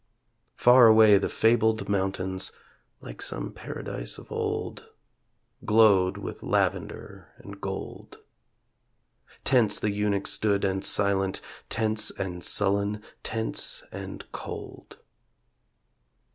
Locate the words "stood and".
10.25-10.83